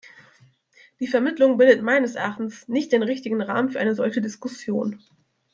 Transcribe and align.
Die 0.99 1.05
Vermittlung 1.05 1.57
bildet 1.59 1.83
meines 1.83 2.15
Erachtens 2.15 2.67
nicht 2.67 2.91
den 2.91 3.03
richtigen 3.03 3.39
Rahmen 3.39 3.69
für 3.69 3.79
eine 3.79 3.93
solche 3.93 4.19
Diskussion. 4.19 4.99